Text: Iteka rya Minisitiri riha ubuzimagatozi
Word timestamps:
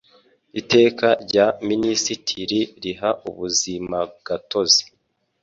Iteka 0.61 1.07
rya 1.23 1.47
Minisitiri 1.69 2.59
riha 2.83 3.09
ubuzimagatozi 3.29 4.83